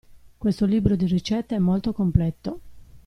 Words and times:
Questo 0.39 0.65
libro 0.65 0.95
di 0.95 1.05
ricette 1.05 1.53
è 1.55 1.59
molto 1.59 1.93
completo. 1.93 2.61